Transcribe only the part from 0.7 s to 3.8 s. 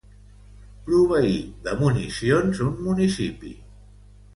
Proveí de municions un municipi.